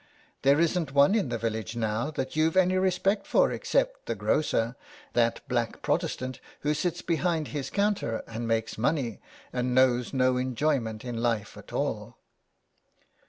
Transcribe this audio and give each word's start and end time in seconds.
There 0.41 0.59
isn't 0.59 0.93
one 0.95 1.13
in 1.13 1.29
the 1.29 1.37
village 1.37 1.75
now 1.75 2.09
that 2.09 2.35
you've 2.35 2.57
any 2.57 2.75
respect 2.79 3.27
for 3.27 3.51
except 3.51 4.07
the 4.07 4.15
grocer, 4.15 4.75
that 5.13 5.47
black 5.47 5.83
Protestant, 5.83 6.39
who 6.61 6.73
sits 6.73 7.03
behind 7.03 7.49
his 7.49 7.69
counter 7.69 8.23
and 8.25 8.47
makes 8.47 8.79
money, 8.79 9.21
and 9.53 9.75
knows 9.75 10.11
no 10.11 10.37
enjoyment 10.37 11.05
in 11.05 11.21
life 11.21 11.55
at 11.55 11.71
all." 11.71 12.17